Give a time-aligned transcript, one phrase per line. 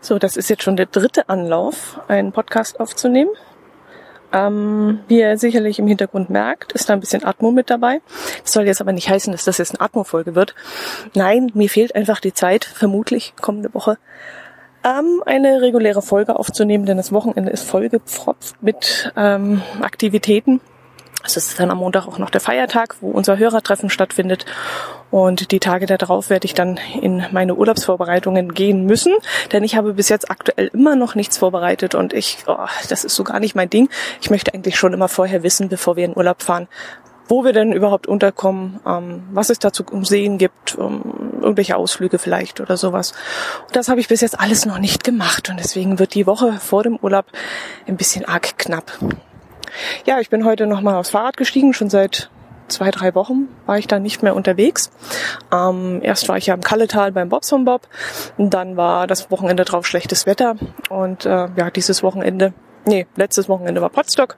[0.00, 3.30] So, das ist jetzt schon der dritte Anlauf, einen Podcast aufzunehmen.
[4.32, 8.00] Ähm, wie ihr sicherlich im Hintergrund merkt, ist da ein bisschen Atmo mit dabei.
[8.42, 10.54] Das soll jetzt aber nicht heißen, dass das jetzt eine Atmo-Folge wird.
[11.14, 13.98] Nein, mir fehlt einfach die Zeit, vermutlich kommende Woche,
[14.84, 20.60] ähm, eine reguläre Folge aufzunehmen, denn das Wochenende ist vollgepfropft mit ähm, Aktivitäten.
[21.24, 24.44] Es ist dann am Montag auch noch der Feiertag, wo unser Hörertreffen stattfindet.
[25.10, 29.14] Und die Tage darauf werde ich dann in meine Urlaubsvorbereitungen gehen müssen,
[29.52, 33.14] denn ich habe bis jetzt aktuell immer noch nichts vorbereitet und ich, oh, das ist
[33.14, 33.90] so gar nicht mein Ding.
[34.22, 36.66] Ich möchte eigentlich schon immer vorher wissen, bevor wir in Urlaub fahren,
[37.28, 42.18] wo wir denn überhaupt unterkommen, ähm, was es dazu um Sehen gibt, um, irgendwelche Ausflüge
[42.18, 43.12] vielleicht oder sowas.
[43.66, 46.54] Und das habe ich bis jetzt alles noch nicht gemacht und deswegen wird die Woche
[46.54, 47.26] vor dem Urlaub
[47.86, 48.98] ein bisschen arg knapp.
[50.04, 52.30] Ja, ich bin heute nochmal aufs Fahrrad gestiegen, schon seit
[52.68, 54.90] zwei, drei Wochen war ich da nicht mehr unterwegs.
[55.52, 57.88] Ähm, erst war ich ja im Kalletal beim Bobson Bob,
[58.38, 60.56] dann war das Wochenende drauf schlechtes Wetter
[60.88, 62.54] und äh, ja, dieses Wochenende,
[62.86, 64.36] nee, letztes Wochenende war Potsdok.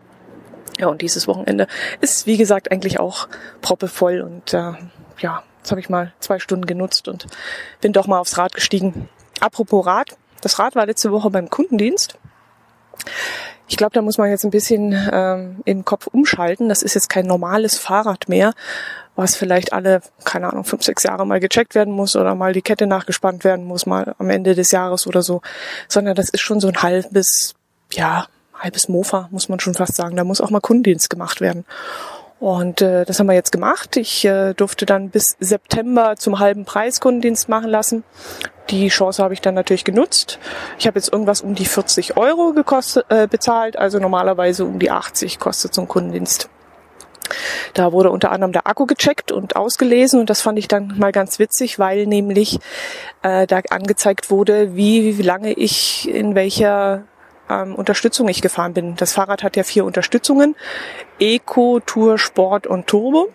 [0.78, 1.68] Ja, und dieses Wochenende
[2.00, 3.28] ist, wie gesagt, eigentlich auch
[3.62, 4.72] proppevoll und äh,
[5.18, 7.26] ja, jetzt habe ich mal zwei Stunden genutzt und
[7.80, 9.08] bin doch mal aufs Rad gestiegen.
[9.40, 12.18] Apropos Rad, das Rad war letzte Woche beim Kundendienst.
[13.66, 16.68] Ich glaube, da muss man jetzt ein bisschen ähm, im Kopf umschalten.
[16.68, 18.52] Das ist jetzt kein normales Fahrrad mehr,
[19.16, 22.62] was vielleicht alle, keine Ahnung, fünf, sechs Jahre mal gecheckt werden muss oder mal die
[22.62, 25.40] Kette nachgespannt werden muss, mal am Ende des Jahres oder so.
[25.88, 27.54] Sondern das ist schon so ein halbes,
[27.92, 28.26] ja,
[28.58, 30.16] halbes Mofa, muss man schon fast sagen.
[30.16, 31.64] Da muss auch mal Kundendienst gemacht werden.
[32.44, 33.96] Und äh, das haben wir jetzt gemacht.
[33.96, 38.04] Ich äh, durfte dann bis September zum halben Preis Kundendienst machen lassen.
[38.68, 40.38] Die Chance habe ich dann natürlich genutzt.
[40.78, 44.90] Ich habe jetzt irgendwas um die 40 Euro gekostet, äh, bezahlt, also normalerweise um die
[44.90, 46.50] 80 kostet so ein Kundendienst.
[47.72, 51.12] Da wurde unter anderem der Akku gecheckt und ausgelesen und das fand ich dann mal
[51.12, 52.58] ganz witzig, weil nämlich
[53.22, 57.04] äh, da angezeigt wurde, wie, wie lange ich in welcher
[57.50, 58.96] ähm, Unterstützung ich gefahren bin.
[58.96, 60.56] Das Fahrrad hat ja vier Unterstützungen.
[61.18, 63.28] Eco, Tour, Sport und Turbo.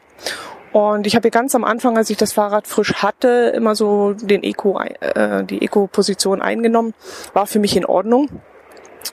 [0.72, 4.14] Und ich habe hier ganz am Anfang, als ich das Fahrrad frisch hatte, immer so
[4.14, 6.94] den Eco, äh, die Eco-Position eingenommen.
[7.34, 8.30] War für mich in Ordnung.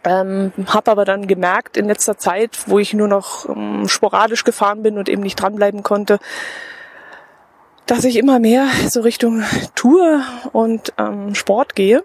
[0.04, 4.82] Ähm, habe aber dann gemerkt in letzter Zeit, wo ich nur noch ähm, sporadisch gefahren
[4.82, 6.18] bin und eben nicht dranbleiben konnte,
[7.86, 12.04] dass ich immer mehr so Richtung Tour und ähm, Sport gehe.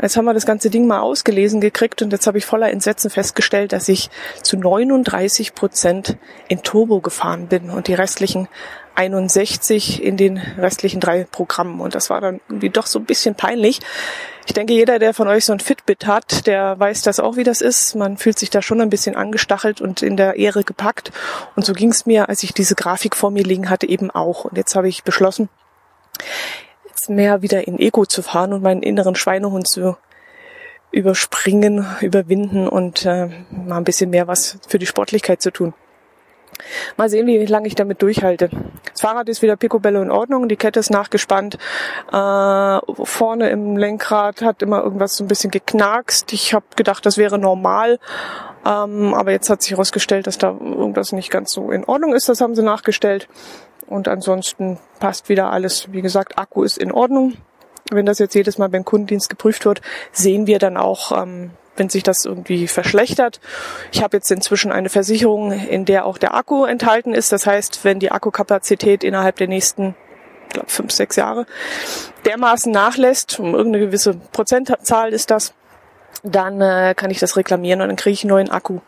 [0.00, 3.10] Jetzt haben wir das ganze Ding mal ausgelesen gekriegt und jetzt habe ich voller Entsetzen
[3.10, 4.10] festgestellt, dass ich
[4.42, 6.16] zu 39 Prozent
[6.48, 8.48] in Turbo gefahren bin und die restlichen
[8.96, 11.80] 61 in den restlichen drei Programmen.
[11.80, 13.80] Und das war dann irgendwie doch so ein bisschen peinlich.
[14.46, 17.44] Ich denke, jeder, der von euch so ein Fitbit hat, der weiß das auch, wie
[17.44, 17.94] das ist.
[17.94, 21.12] Man fühlt sich da schon ein bisschen angestachelt und in der Ehre gepackt.
[21.56, 24.44] Und so ging es mir, als ich diese Grafik vor mir liegen hatte, eben auch.
[24.44, 25.48] Und jetzt habe ich beschlossen,
[27.08, 29.96] mehr wieder in Ego zu fahren und meinen inneren Schweinehund zu
[30.90, 35.74] überspringen, überwinden und äh, mal ein bisschen mehr was für die Sportlichkeit zu tun.
[36.96, 38.48] Mal sehen, wie lange ich damit durchhalte.
[38.92, 41.58] Das Fahrrad ist wieder picobello in Ordnung, die Kette ist nachgespannt.
[42.12, 46.32] Äh, vorne im Lenkrad hat immer irgendwas so ein bisschen geknarkst.
[46.32, 47.98] Ich habe gedacht, das wäre normal.
[48.64, 52.28] Ähm, aber jetzt hat sich herausgestellt, dass da irgendwas nicht ganz so in Ordnung ist.
[52.28, 53.28] Das haben sie nachgestellt.
[53.86, 55.92] Und ansonsten passt wieder alles.
[55.92, 57.34] Wie gesagt, Akku ist in Ordnung.
[57.90, 61.90] Wenn das jetzt jedes Mal beim Kundendienst geprüft wird, sehen wir dann auch, ähm, wenn
[61.90, 63.40] sich das irgendwie verschlechtert.
[63.92, 67.32] Ich habe jetzt inzwischen eine Versicherung, in der auch der Akku enthalten ist.
[67.32, 69.94] Das heißt, wenn die Akkukapazität innerhalb der nächsten
[70.50, 71.46] glaub, fünf, sechs Jahre
[72.24, 75.52] dermaßen nachlässt, um irgendeine gewisse Prozentzahl ist das,
[76.22, 78.80] dann äh, kann ich das reklamieren und dann kriege ich einen neuen Akku.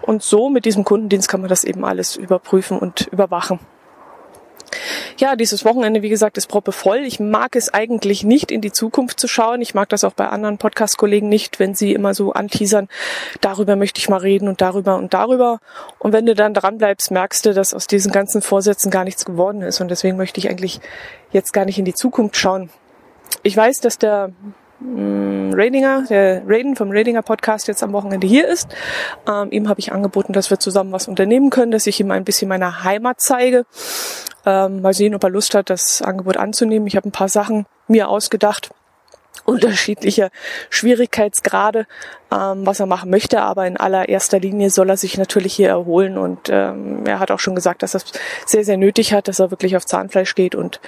[0.00, 3.58] Und so mit diesem Kundendienst kann man das eben alles überprüfen und überwachen.
[5.18, 6.98] Ja, dieses Wochenende, wie gesagt, ist proppevoll.
[6.98, 9.62] Ich mag es eigentlich nicht, in die Zukunft zu schauen.
[9.62, 12.88] Ich mag das auch bei anderen Podcast-Kollegen nicht, wenn sie immer so anteasern,
[13.40, 15.60] darüber möchte ich mal reden und darüber und darüber.
[15.98, 19.24] Und wenn du dann dran bleibst, merkst du, dass aus diesen ganzen Vorsätzen gar nichts
[19.24, 19.80] geworden ist.
[19.80, 20.80] Und deswegen möchte ich eigentlich
[21.32, 22.70] jetzt gar nicht in die Zukunft schauen.
[23.42, 24.32] Ich weiß, dass der
[24.78, 28.68] Mm, Radinger, der Raiden vom Radinger Podcast jetzt am Wochenende hier ist.
[29.26, 32.24] Ähm, ihm habe ich angeboten, dass wir zusammen was unternehmen können, dass ich ihm ein
[32.24, 33.64] bisschen meiner Heimat zeige.
[34.46, 36.86] Ähm, mal sehen, ob er Lust hat, das Angebot anzunehmen.
[36.86, 38.70] Ich habe ein paar Sachen mir ausgedacht
[39.46, 40.30] unterschiedlicher
[40.70, 41.86] Schwierigkeitsgrade,
[42.32, 46.18] ähm, was er machen möchte, aber in allererster Linie soll er sich natürlich hier erholen
[46.18, 48.12] und ähm, er hat auch schon gesagt, dass er es
[48.44, 50.80] sehr, sehr nötig hat, dass er wirklich auf Zahnfleisch geht und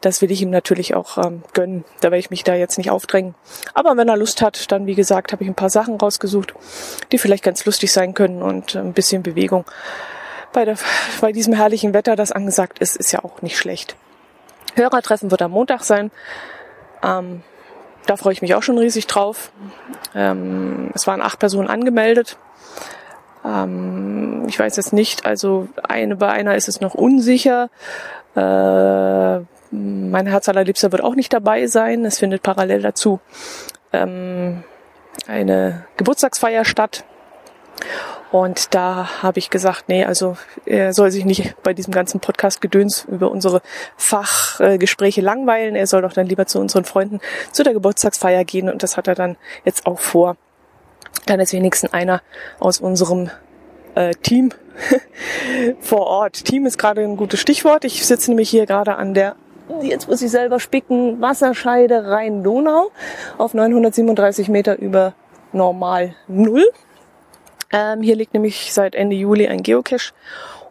[0.00, 1.84] das will ich ihm natürlich auch ähm, gönnen.
[2.00, 3.34] Da werde ich mich da jetzt nicht aufdrängen.
[3.74, 6.54] Aber wenn er Lust hat, dann wie gesagt, habe ich ein paar Sachen rausgesucht,
[7.12, 9.64] die vielleicht ganz lustig sein können und ein bisschen Bewegung
[10.52, 10.76] bei, der,
[11.20, 13.96] bei diesem herrlichen Wetter, das angesagt ist, ist ja auch nicht schlecht.
[14.74, 16.10] Hörertreffen wird am Montag sein.
[17.02, 17.42] Ähm,
[18.06, 19.50] da freue ich mich auch schon riesig drauf.
[20.14, 22.38] Ähm, es waren acht Personen angemeldet.
[23.44, 27.70] Ähm, ich weiß jetzt nicht, also eine bei einer ist es noch unsicher.
[28.34, 29.40] Äh,
[29.70, 32.04] mein Herz allerliebster wird auch nicht dabei sein.
[32.04, 33.20] Es findet parallel dazu
[33.92, 34.62] ähm,
[35.26, 37.04] eine Geburtstagsfeier statt.
[38.36, 40.36] Und da habe ich gesagt, nee, also
[40.66, 43.62] er soll sich nicht bei diesem ganzen Podcast-Gedöns über unsere
[43.96, 45.74] Fachgespräche langweilen.
[45.74, 48.68] Er soll doch dann lieber zu unseren Freunden zu der Geburtstagsfeier gehen.
[48.68, 50.36] Und das hat er dann jetzt auch vor.
[51.24, 52.20] Dann ist wenigstens einer
[52.58, 53.30] aus unserem
[53.94, 54.50] äh, Team
[55.80, 56.44] vor Ort.
[56.44, 57.86] Team ist gerade ein gutes Stichwort.
[57.86, 59.36] Ich sitze nämlich hier gerade an der
[59.80, 62.90] jetzt muss ich selber spicken, Wasserscheide Rhein-Donau
[63.38, 65.14] auf 937 Meter über
[65.54, 66.70] normal Null.
[67.76, 70.14] Ähm, hier liegt nämlich seit Ende Juli ein Geocache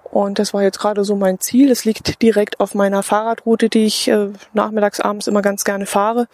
[0.09, 1.69] und das war jetzt gerade so mein Ziel.
[1.69, 6.27] Es liegt direkt auf meiner Fahrradroute, die ich äh, nachmittags, abends immer ganz gerne fahre.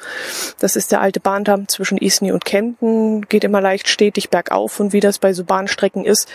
[0.60, 3.28] Das ist der alte Bahndamm zwischen Isny und Kempten.
[3.28, 6.30] Geht immer leicht stetig bergauf und wie das bei so Bahnstrecken ist,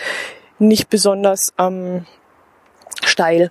[0.59, 2.05] nicht besonders ähm,
[3.03, 3.49] steil.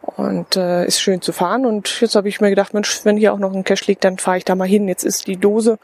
[0.00, 1.66] Und äh, ist schön zu fahren.
[1.66, 4.16] Und jetzt habe ich mir gedacht, Mensch, wenn hier auch noch ein Cache liegt, dann
[4.16, 4.88] fahre ich da mal hin.
[4.88, 5.78] Jetzt ist die Dose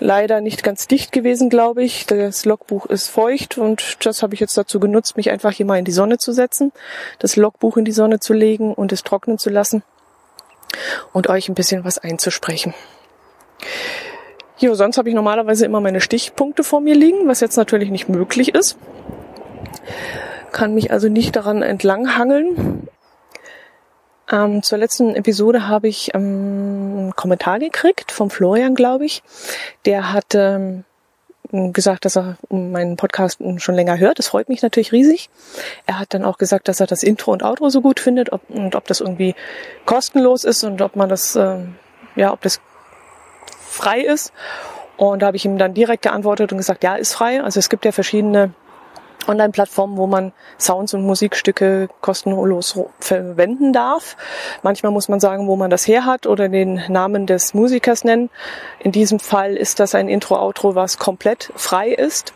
[0.00, 2.06] leider nicht ganz dicht gewesen, glaube ich.
[2.06, 5.78] Das Logbuch ist feucht und das habe ich jetzt dazu genutzt, mich einfach hier mal
[5.78, 6.72] in die Sonne zu setzen,
[7.18, 9.82] das Logbuch in die Sonne zu legen und es trocknen zu lassen
[11.12, 12.74] und euch ein bisschen was einzusprechen.
[14.58, 18.08] Jo, sonst habe ich normalerweise immer meine Stichpunkte vor mir liegen, was jetzt natürlich nicht
[18.08, 18.76] möglich ist.
[20.52, 22.79] Kann mich also nicht daran entlanghangeln.
[24.32, 29.22] Ähm, zur letzten Episode habe ich ähm, einen Kommentar gekriegt vom Florian, glaube ich.
[29.86, 30.84] Der hat ähm,
[31.50, 34.18] gesagt, dass er meinen Podcast schon länger hört.
[34.18, 35.30] Das freut mich natürlich riesig.
[35.86, 38.48] Er hat dann auch gesagt, dass er das Intro und Outro so gut findet ob,
[38.50, 39.34] und ob das irgendwie
[39.84, 41.58] kostenlos ist und ob man das, äh,
[42.14, 42.60] ja, ob das
[43.58, 44.32] frei ist.
[44.96, 47.42] Und da habe ich ihm dann direkt geantwortet und gesagt, ja, ist frei.
[47.42, 48.52] Also es gibt ja verschiedene
[49.30, 54.16] Online-Plattformen, wo man Sounds und Musikstücke kostenlos verwenden darf.
[54.62, 58.30] Manchmal muss man sagen, wo man das her hat oder den Namen des Musikers nennen.
[58.80, 62.32] In diesem Fall ist das ein Intro-Outro, was komplett frei ist.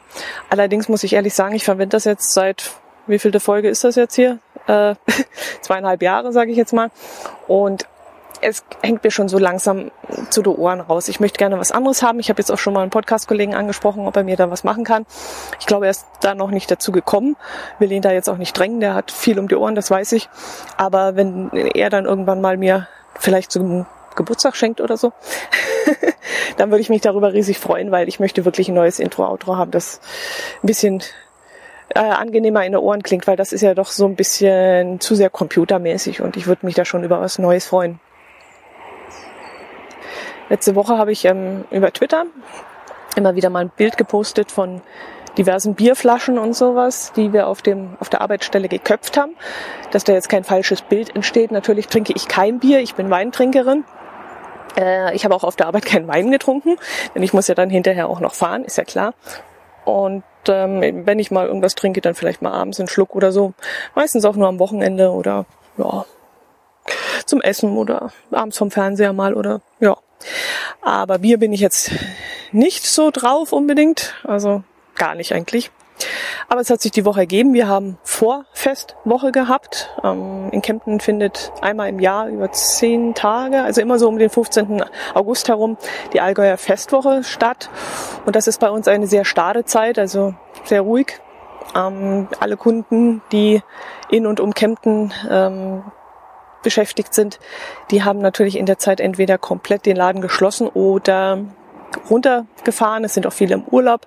[0.49, 2.70] Allerdings muss ich ehrlich sagen, ich verwende das jetzt seit,
[3.06, 4.38] wie viel der Folge ist das jetzt hier?
[4.67, 4.94] Äh,
[5.61, 6.91] zweieinhalb Jahre, sage ich jetzt mal.
[7.49, 7.87] Und
[8.44, 9.91] es hängt mir schon so langsam
[10.31, 11.08] zu den Ohren raus.
[11.08, 12.20] Ich möchte gerne was anderes haben.
[12.20, 14.85] Ich habe jetzt auch schon mal einen Podcast-Kollegen angesprochen, ob er mir da was machen
[14.85, 15.06] kann.
[15.58, 17.37] Ich glaube, er ist da noch nicht dazu gekommen.
[17.79, 18.81] Will ihn da jetzt auch nicht drängen.
[18.81, 20.29] Der hat viel um die Ohren, das weiß ich.
[20.76, 22.87] Aber wenn er dann irgendwann mal mir
[23.19, 25.12] vielleicht zum Geburtstag schenkt oder so,
[26.56, 29.70] dann würde ich mich darüber riesig freuen, weil ich möchte wirklich ein neues Intro-Outro haben,
[29.70, 30.00] das
[30.62, 31.02] ein bisschen
[31.88, 35.14] äh, angenehmer in den Ohren klingt, weil das ist ja doch so ein bisschen zu
[35.14, 38.00] sehr computermäßig und ich würde mich da schon über was Neues freuen.
[40.54, 42.26] Letzte Woche habe ich ähm, über Twitter
[43.16, 44.82] immer wieder mal ein Bild gepostet von
[45.36, 49.34] diversen Bierflaschen und sowas, die wir auf dem auf der Arbeitsstelle geköpft haben,
[49.90, 51.50] dass da jetzt kein falsches Bild entsteht.
[51.50, 53.82] Natürlich trinke ich kein Bier, ich bin Weintrinkerin.
[54.76, 56.76] Äh, ich habe auch auf der Arbeit keinen Wein getrunken,
[57.16, 59.14] denn ich muss ja dann hinterher auch noch fahren, ist ja klar.
[59.84, 63.55] Und ähm, wenn ich mal irgendwas trinke, dann vielleicht mal abends einen Schluck oder so.
[63.96, 65.46] Meistens auch nur am Wochenende oder
[65.79, 66.05] ja
[67.26, 69.96] zum Essen oder abends vom Fernseher mal oder ja.
[70.82, 71.90] Aber Bier bin ich jetzt
[72.52, 74.14] nicht so drauf unbedingt.
[74.24, 74.62] Also
[74.94, 75.70] gar nicht eigentlich.
[76.48, 77.54] Aber es hat sich die Woche ergeben.
[77.54, 79.90] Wir haben Vorfestwoche gehabt.
[80.02, 84.31] Ähm, in Kempten findet einmal im Jahr über zehn Tage, also immer so um den
[84.31, 84.84] 15.
[85.14, 85.76] August herum,
[86.12, 87.70] die Allgäuer Festwoche statt.
[88.26, 91.20] Und das ist bei uns eine sehr starre Zeit, also sehr ruhig.
[91.74, 93.62] Ähm, alle Kunden, die
[94.10, 95.84] in und um Kempten ähm,
[96.64, 97.38] beschäftigt sind,
[97.92, 101.38] die haben natürlich in der Zeit entweder komplett den Laden geschlossen oder
[102.10, 103.04] runtergefahren.
[103.04, 104.06] Es sind auch viele im Urlaub.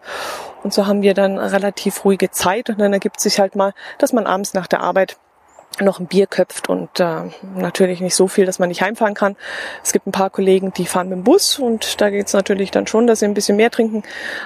[0.63, 2.69] Und so haben wir dann relativ ruhige Zeit.
[2.69, 5.17] Und dann ergibt sich halt mal, dass man abends nach der Arbeit
[5.79, 7.23] noch ein Bier köpft und äh,
[7.55, 9.35] natürlich nicht so viel, dass man nicht heimfahren kann.
[9.83, 12.87] Es gibt ein paar Kollegen, die fahren mit dem Bus und da geht's natürlich dann
[12.87, 14.03] schon, dass sie ein bisschen mehr trinken.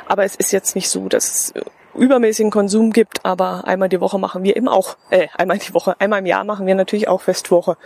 [0.08, 1.54] Aber es ist jetzt nicht so, dass
[1.96, 5.96] übermäßigen Konsum gibt, aber einmal die Woche machen wir eben auch, äh, einmal die Woche,
[6.00, 7.78] einmal im Jahr machen wir natürlich auch Festwoche.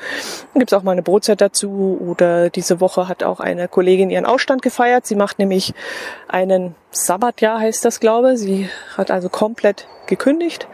[0.54, 4.26] Dann gibt's auch mal eine Brotzeit dazu oder diese Woche hat auch eine Kollegin ihren
[4.26, 5.06] Ausstand gefeiert.
[5.06, 5.74] Sie macht nämlich
[6.28, 10.68] einen Sabbatjahr, heißt das, glaube Sie hat also komplett gekündigt,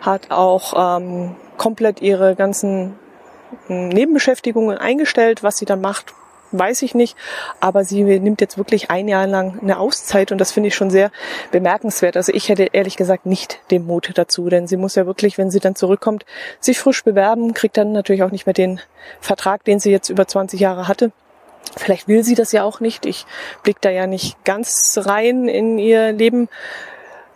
[0.00, 2.98] hat auch ähm, komplett ihre ganzen
[3.66, 6.14] hm, Nebenbeschäftigungen eingestellt, was sie dann macht,
[6.52, 7.16] weiß ich nicht,
[7.60, 10.90] aber sie nimmt jetzt wirklich ein Jahr lang eine Auszeit und das finde ich schon
[10.90, 11.10] sehr
[11.50, 12.16] bemerkenswert.
[12.16, 15.50] Also ich hätte ehrlich gesagt nicht den Mut dazu, denn sie muss ja wirklich, wenn
[15.50, 16.24] sie dann zurückkommt,
[16.60, 18.80] sich frisch bewerben, kriegt dann natürlich auch nicht mehr den
[19.20, 21.12] Vertrag, den sie jetzt über 20 Jahre hatte.
[21.76, 23.06] Vielleicht will sie das ja auch nicht.
[23.06, 23.26] Ich
[23.62, 26.48] blick da ja nicht ganz rein in ihr Leben.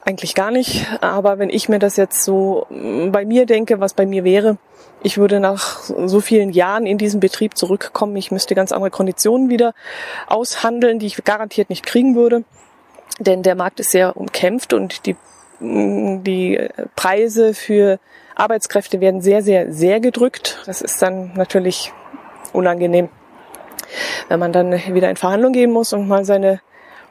[0.04, 0.86] Eigentlich gar nicht.
[1.00, 4.58] Aber wenn ich mir das jetzt so bei mir denke, was bei mir wäre,
[5.04, 8.16] ich würde nach so vielen Jahren in diesem Betrieb zurückkommen.
[8.16, 9.74] Ich müsste ganz andere Konditionen wieder
[10.26, 12.44] aushandeln, die ich garantiert nicht kriegen würde.
[13.18, 15.16] Denn der Markt ist sehr umkämpft und die,
[15.60, 17.98] die Preise für
[18.34, 20.62] Arbeitskräfte werden sehr, sehr, sehr gedrückt.
[20.66, 21.92] Das ist dann natürlich
[22.52, 23.08] unangenehm,
[24.28, 26.60] wenn man dann wieder in Verhandlungen gehen muss und mal seine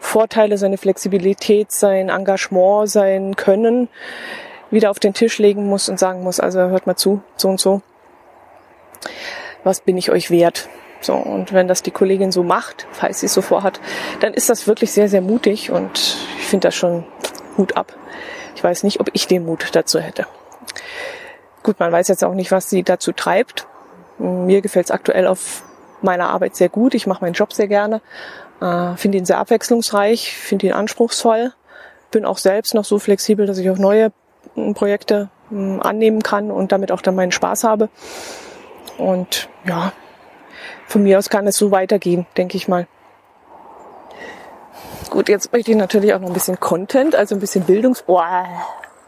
[0.01, 3.87] Vorteile, seine Flexibilität, sein Engagement, sein Können
[4.71, 7.59] wieder auf den Tisch legen muss und sagen muss, also hört mal zu, so und
[7.59, 7.81] so.
[9.63, 10.67] Was bin ich euch wert?
[11.01, 13.79] So, und wenn das die Kollegin so macht, falls sie es so vorhat,
[14.19, 17.05] dann ist das wirklich sehr, sehr mutig und ich finde das schon
[17.57, 17.95] Hut ab.
[18.55, 20.25] Ich weiß nicht, ob ich den Mut dazu hätte.
[21.63, 23.67] Gut, man weiß jetzt auch nicht, was sie dazu treibt.
[24.17, 25.63] Mir gefällt es aktuell auf
[26.01, 26.93] meiner Arbeit sehr gut.
[26.93, 28.01] Ich mache meinen Job sehr gerne,
[28.61, 31.53] äh, finde ihn sehr abwechslungsreich, finde ihn anspruchsvoll,
[32.11, 34.11] bin auch selbst noch so flexibel, dass ich auch neue
[34.73, 37.89] Projekte hm, annehmen kann und damit auch dann meinen Spaß habe.
[38.97, 39.91] Und ja,
[40.87, 42.87] von mir aus kann es so weitergehen, denke ich mal.
[45.09, 48.03] Gut, jetzt möchte ich natürlich auch noch ein bisschen Content, also ein bisschen Bildungs...
[48.07, 48.21] Oh,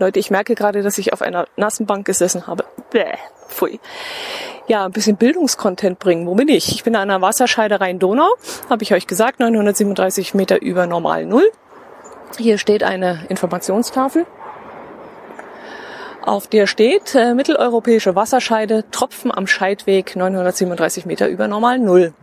[0.04, 2.66] Leute, ich merke gerade, dass ich auf einer nassen Bank gesessen habe.
[2.92, 3.14] Bäh,
[3.48, 3.80] pfui.
[4.68, 6.28] Ja, ein bisschen Bildungskontent bringen.
[6.28, 6.74] Wo bin ich?
[6.74, 8.36] Ich bin an einer Wasserscheide Rhein-Donau,
[8.70, 11.50] habe ich euch gesagt, 937 Meter über Normal Null.
[12.38, 14.26] Hier steht eine Informationstafel
[16.26, 22.14] auf der steht äh, mitteleuropäische Wasserscheide, Tropfen am Scheidweg 937 Meter über Normal Null.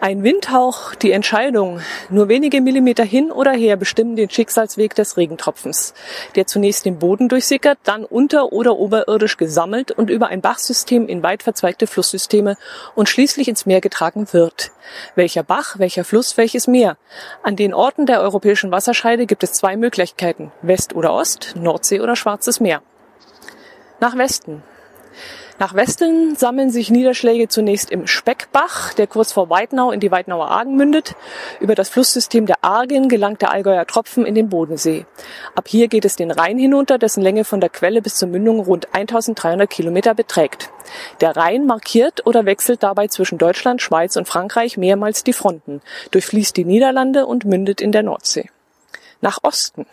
[0.00, 5.94] Ein Windhauch, die Entscheidung, nur wenige Millimeter hin oder her bestimmen den Schicksalsweg des Regentropfens,
[6.36, 11.22] der zunächst den Boden durchsickert, dann unter- oder oberirdisch gesammelt und über ein Bachsystem in
[11.22, 12.56] weit verzweigte Flusssysteme
[12.94, 14.70] und schließlich ins Meer getragen wird.
[15.14, 16.96] Welcher Bach, welcher Fluss, welches Meer?
[17.42, 22.14] An den Orten der europäischen Wasserscheide gibt es zwei Möglichkeiten, West oder Ost, Nordsee oder
[22.14, 22.82] Schwarzes Meer.
[24.02, 24.64] Nach Westen.
[25.60, 30.48] Nach Westen sammeln sich Niederschläge zunächst im Speckbach, der kurz vor Weidnau in die Weidnauer
[30.48, 31.14] Argen mündet.
[31.60, 35.06] Über das Flusssystem der Argen gelangt der Allgäuer Tropfen in den Bodensee.
[35.54, 38.58] Ab hier geht es den Rhein hinunter, dessen Länge von der Quelle bis zur Mündung
[38.58, 40.70] rund 1300 Kilometer beträgt.
[41.20, 45.80] Der Rhein markiert oder wechselt dabei zwischen Deutschland, Schweiz und Frankreich mehrmals die Fronten,
[46.10, 48.50] durchfließt die Niederlande und mündet in der Nordsee.
[49.20, 49.86] Nach Osten.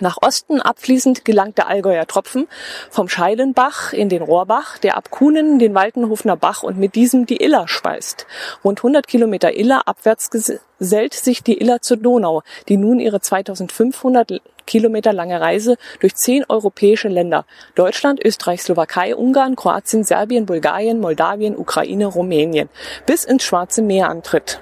[0.00, 2.48] Nach Osten abfließend gelangt der Allgäuer Tropfen
[2.90, 7.36] vom Scheidenbach in den Rohrbach, der ab Kuhnen den Waltenhofener Bach und mit diesem die
[7.36, 8.26] Iller speist.
[8.64, 14.42] Rund 100 Kilometer Iller abwärts gesellt sich die Iller zur Donau, die nun ihre 2500
[14.66, 17.46] Kilometer lange Reise durch zehn europäische Länder
[17.76, 22.68] Deutschland, Österreich, Slowakei, Ungarn, Kroatien, Serbien, Bulgarien, Moldawien, Ukraine, Rumänien
[23.06, 24.60] bis ins Schwarze Meer antritt.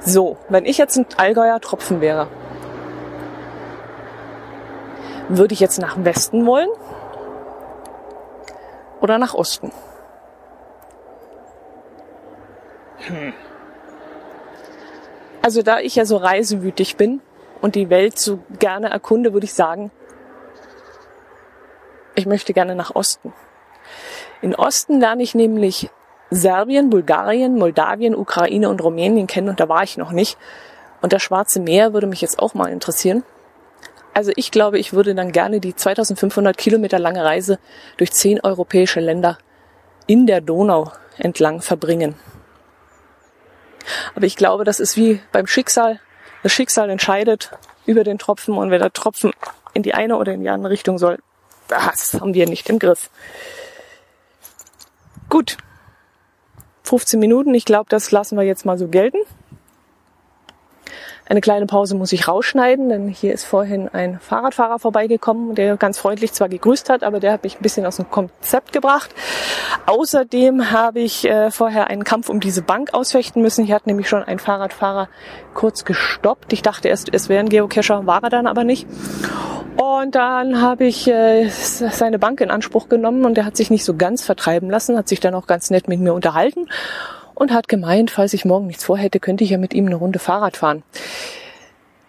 [0.00, 2.28] So, wenn ich jetzt ein Allgäuer Tropfen wäre,
[5.28, 6.68] würde ich jetzt nach Westen wollen
[9.00, 9.72] oder nach Osten?
[12.98, 13.32] Hm.
[15.42, 17.20] Also da ich ja so reisewütig bin
[17.60, 19.90] und die Welt so gerne erkunde, würde ich sagen,
[22.14, 23.32] ich möchte gerne nach Osten.
[24.40, 25.90] In Osten lerne ich nämlich
[26.30, 30.38] Serbien, Bulgarien, Moldawien, Ukraine und Rumänien kennen und da war ich noch nicht.
[31.02, 33.24] Und das Schwarze Meer würde mich jetzt auch mal interessieren.
[34.14, 37.58] Also ich glaube, ich würde dann gerne die 2500 Kilometer lange Reise
[37.96, 39.38] durch zehn europäische Länder
[40.06, 42.14] in der Donau entlang verbringen.
[44.14, 46.00] Aber ich glaube, das ist wie beim Schicksal.
[46.42, 47.50] Das Schicksal entscheidet
[47.86, 49.32] über den Tropfen und wer der Tropfen
[49.72, 51.18] in die eine oder in die andere Richtung soll,
[51.68, 53.10] das haben wir nicht im Griff.
[55.28, 55.56] Gut.
[56.84, 59.18] 15 Minuten, ich glaube, das lassen wir jetzt mal so gelten.
[61.26, 65.98] Eine kleine Pause muss ich rausschneiden, denn hier ist vorhin ein Fahrradfahrer vorbeigekommen, der ganz
[65.98, 69.10] freundlich zwar gegrüßt hat, aber der hat mich ein bisschen aus dem Konzept gebracht.
[69.86, 73.64] Außerdem habe ich äh, vorher einen Kampf um diese Bank ausfechten müssen.
[73.64, 75.08] Hier hat nämlich schon ein Fahrradfahrer
[75.54, 76.52] kurz gestoppt.
[76.52, 78.86] Ich dachte erst, es wäre ein Geocacher, war er dann aber nicht.
[79.76, 83.84] Und dann habe ich äh, seine Bank in Anspruch genommen und er hat sich nicht
[83.84, 86.68] so ganz vertreiben lassen, hat sich dann auch ganz nett mit mir unterhalten
[87.34, 90.18] und hat gemeint, falls ich morgen nichts vorhätte, könnte ich ja mit ihm eine Runde
[90.18, 90.82] Fahrrad fahren.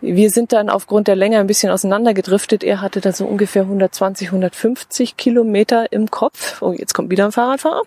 [0.02, 2.64] Wir sind dann aufgrund der Länge ein bisschen auseinandergedriftet.
[2.64, 6.62] Er hatte dann so ungefähr 120, 150 Kilometer im Kopf.
[6.62, 7.82] Oh, jetzt kommt wieder ein Fahrradfahrer.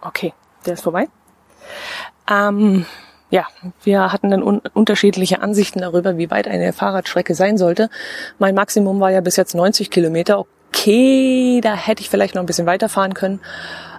[0.00, 0.32] Okay,
[0.66, 1.08] der ist vorbei.
[2.28, 2.86] Ähm,
[3.30, 3.46] ja,
[3.84, 7.90] wir hatten dann un unterschiedliche Ansichten darüber, wie weit eine Fahrradstrecke sein sollte.
[8.38, 12.46] Mein Maximum war ja bis jetzt 90 Kilometer okay, da hätte ich vielleicht noch ein
[12.46, 13.40] bisschen weiterfahren können.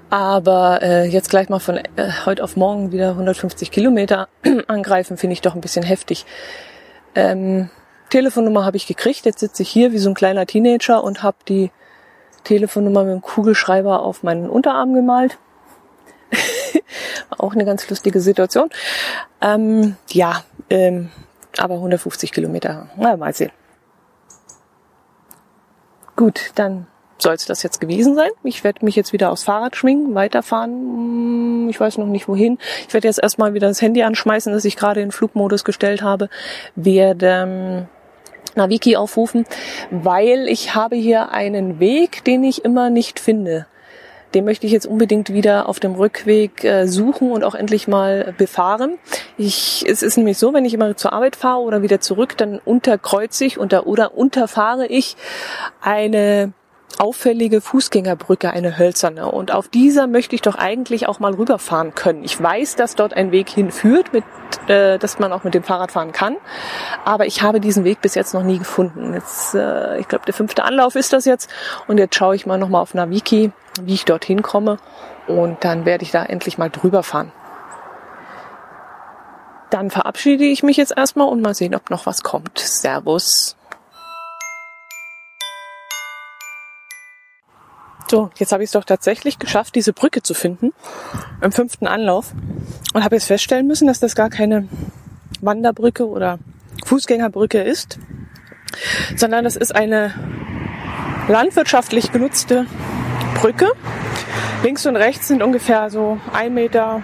[0.09, 4.27] Aber äh, jetzt gleich mal von äh, heute auf morgen wieder 150 Kilometer
[4.67, 6.25] angreifen, finde ich doch ein bisschen heftig.
[7.15, 7.69] Ähm,
[8.09, 9.25] Telefonnummer habe ich gekriegt.
[9.25, 11.71] Jetzt sitze ich hier wie so ein kleiner Teenager und habe die
[12.43, 15.37] Telefonnummer mit dem Kugelschreiber auf meinen Unterarm gemalt.
[17.37, 18.69] Auch eine ganz lustige Situation.
[19.39, 21.09] Ähm, ja, ähm,
[21.57, 22.89] aber 150 Kilometer.
[22.97, 23.51] Na, mal sehen.
[26.21, 26.85] Gut, dann
[27.17, 28.29] soll es das jetzt gewesen sein.
[28.43, 30.69] Ich werde mich jetzt wieder aufs Fahrrad schwingen, weiterfahren.
[30.71, 32.59] Hm, ich weiß noch nicht wohin.
[32.87, 36.29] Ich werde jetzt erstmal wieder das Handy anschmeißen, das ich gerade in Flugmodus gestellt habe.
[36.75, 37.87] Werde ähm,
[38.53, 39.47] Naviki aufrufen,
[39.89, 43.65] weil ich habe hier einen Weg, den ich immer nicht finde.
[44.33, 48.33] Den möchte ich jetzt unbedingt wieder auf dem Rückweg äh, suchen und auch endlich mal
[48.38, 48.97] befahren.
[49.38, 52.59] Ich, es ist nämlich so, wenn ich immer zur Arbeit fahre oder wieder zurück, dann
[52.63, 55.17] unterkreuze ich unter, oder unterfahre ich
[55.81, 56.53] eine
[56.97, 59.31] auffällige Fußgängerbrücke, eine hölzerne.
[59.31, 62.23] Und auf dieser möchte ich doch eigentlich auch mal rüberfahren können.
[62.23, 64.23] Ich weiß, dass dort ein Weg hinführt, mit,
[64.67, 66.38] äh, dass man auch mit dem Fahrrad fahren kann.
[67.05, 69.13] Aber ich habe diesen Weg bis jetzt noch nie gefunden.
[69.13, 71.50] Jetzt, äh, ich glaube, der fünfte Anlauf ist das jetzt.
[71.88, 74.77] Und jetzt schaue ich mal nochmal auf Naviki, wie ich dorthin komme.
[75.27, 77.31] Und dann werde ich da endlich mal drüber fahren.
[79.69, 82.59] Dann verabschiede ich mich jetzt erstmal und mal sehen, ob noch was kommt.
[82.59, 83.55] Servus.
[88.11, 90.73] So, jetzt habe ich es doch tatsächlich geschafft, diese Brücke zu finden
[91.39, 92.33] im fünften Anlauf
[92.93, 94.67] und habe jetzt feststellen müssen, dass das gar keine
[95.39, 96.37] Wanderbrücke oder
[96.85, 97.99] Fußgängerbrücke ist,
[99.15, 100.13] sondern das ist eine
[101.29, 102.65] landwirtschaftlich genutzte
[103.35, 103.71] Brücke.
[104.63, 107.01] Links und rechts sind ungefähr so 1,60 Meter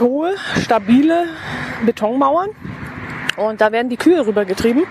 [0.00, 1.24] hohe, stabile
[1.84, 2.50] Betonmauern.
[3.36, 4.84] Und da werden die Kühe rübergetrieben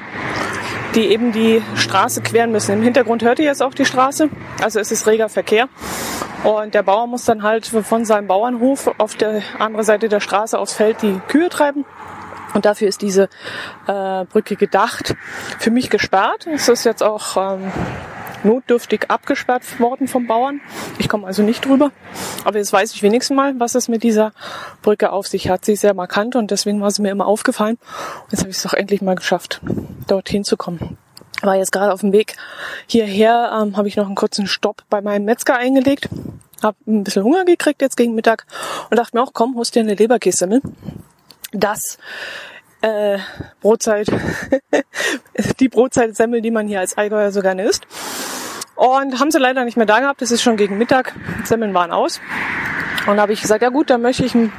[0.95, 2.73] die eben die Straße queren müssen.
[2.73, 4.29] Im Hintergrund hört ihr jetzt auch die Straße,
[4.61, 5.69] also es ist reger Verkehr.
[6.43, 10.57] Und der Bauer muss dann halt von seinem Bauernhof auf der anderen Seite der Straße
[10.57, 11.85] aufs Feld die Kühe treiben.
[12.53, 13.29] Und dafür ist diese
[13.87, 15.15] äh, Brücke gedacht.
[15.59, 16.47] Für mich gesperrt.
[16.47, 17.71] Es ist jetzt auch ähm,
[18.43, 20.61] notdürftig abgesperrt worden vom Bauern.
[20.99, 21.91] Ich komme also nicht drüber.
[22.43, 24.33] Aber jetzt weiß ich wenigstens mal, was es mit dieser
[24.81, 25.65] Brücke auf sich hat.
[25.65, 27.77] Sie ist sehr markant und deswegen war sie mir immer aufgefallen.
[28.29, 29.61] Jetzt habe ich es doch endlich mal geschafft,
[30.07, 30.97] dorthin zu kommen.
[31.41, 32.35] War jetzt gerade auf dem Weg
[32.85, 36.07] hierher, ähm, habe ich noch einen kurzen Stopp bei meinem Metzger eingelegt.
[36.61, 38.45] Hab ein bisschen Hunger gekriegt jetzt gegen Mittag
[38.91, 40.61] und dachte mir auch, komm, holst dir eine Leberkässemmel.
[41.51, 41.97] Das
[42.81, 43.19] äh,
[43.61, 44.07] Brotzeit,
[45.59, 47.85] die Brotzeit-Semmel, die man hier als Allgäuer so gerne isst.
[48.75, 50.21] Und haben sie leider nicht mehr da gehabt.
[50.21, 51.13] Es ist schon gegen Mittag.
[51.43, 52.19] Semmeln waren aus.
[53.05, 54.51] Und da habe ich gesagt, ja gut, dann möchte ich ein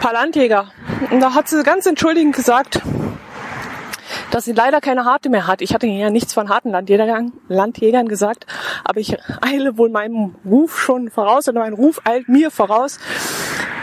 [0.00, 0.72] paar Landjäger.
[1.10, 2.80] Und da hat sie ganz entschuldigend gesagt,
[4.30, 5.60] dass sie leider keine harte mehr hat.
[5.60, 8.46] Ich hatte ja nichts von harten Landjägern, Landjägern gesagt,
[8.84, 12.98] aber ich eile wohl meinem Ruf schon voraus oder mein Ruf eilt mir voraus.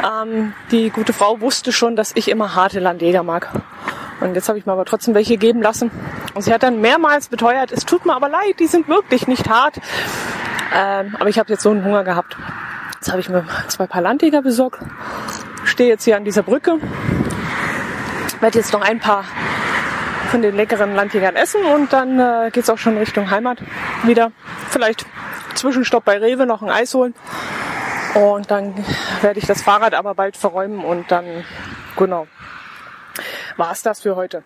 [0.04, 3.50] Ähm, die gute Frau wusste schon, dass ich immer harte Landjäger mag.
[4.20, 5.92] Und jetzt habe ich mir aber trotzdem welche geben lassen.
[6.34, 9.50] Und sie hat dann mehrmals beteuert, es tut mir aber leid, die sind wirklich nicht
[9.50, 9.80] hart.
[10.76, 12.36] Ähm, aber ich habe jetzt so einen Hunger gehabt.
[12.96, 14.80] Jetzt habe ich mir zwei Paar Landjäger besorgt.
[15.66, 16.80] Stehe jetzt hier an dieser Brücke.
[18.40, 19.24] Werde jetzt noch ein paar
[20.32, 23.60] von den leckeren Landjägern essen und dann äh, geht es auch schon Richtung Heimat
[24.04, 24.32] wieder.
[24.70, 25.06] Vielleicht
[25.56, 27.16] Zwischenstopp bei Rewe noch ein Eis holen.
[28.16, 28.74] Und dann
[29.22, 31.44] werde ich das Fahrrad aber bald verräumen und dann,
[31.96, 32.28] genau,
[33.58, 34.44] war es das für heute.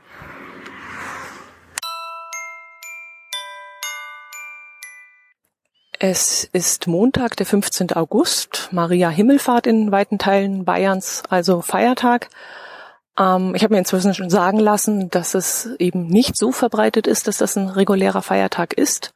[6.04, 7.91] Es ist Montag, der 15.
[7.93, 12.30] August, Maria Himmelfahrt in weiten Teilen Bayerns, also Feiertag.
[13.19, 17.28] Ähm, ich habe mir inzwischen schon sagen lassen, dass es eben nicht so verbreitet ist,
[17.28, 19.13] dass das ein regulärer Feiertag ist.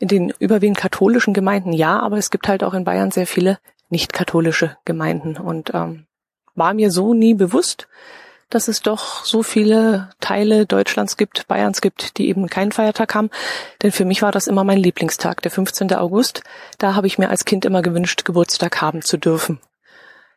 [0.00, 3.58] In den überwiegend katholischen Gemeinden ja, aber es gibt halt auch in Bayern sehr viele
[3.90, 6.06] nicht katholische Gemeinden und ähm,
[6.54, 7.86] war mir so nie bewusst,
[8.48, 13.30] dass es doch so viele Teile Deutschlands gibt, Bayerns gibt, die eben keinen Feiertag haben.
[13.82, 15.94] Denn für mich war das immer mein Lieblingstag, der 15.
[15.94, 16.42] August.
[16.78, 19.60] Da habe ich mir als Kind immer gewünscht, Geburtstag haben zu dürfen.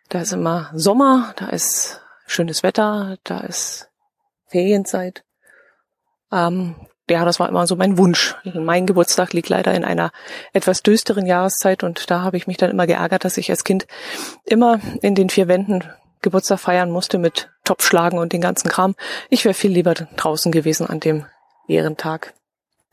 [0.10, 3.90] Da ist immer Sommer, da ist schönes Wetter, da ist
[4.48, 5.24] Ferienzeit.
[6.32, 6.76] Ähm,
[7.10, 8.36] ja, das war immer so mein Wunsch.
[8.54, 10.12] Mein Geburtstag liegt leider in einer
[10.54, 13.88] etwas düsteren Jahreszeit und da habe ich mich dann immer geärgert, dass ich als Kind
[14.46, 15.84] immer in den vier Wänden
[16.22, 18.96] Geburtstag feiern musste mit Topfschlagen und den ganzen Kram.
[19.30, 21.26] Ich wäre viel lieber draußen gewesen an dem
[21.68, 22.34] Ehrentag.